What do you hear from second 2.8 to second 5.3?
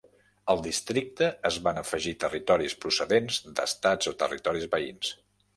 procedents d'estats o territoris veïns.